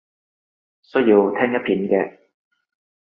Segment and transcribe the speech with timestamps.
[0.81, 1.09] 需要聽
[1.53, 2.17] 一遍嘅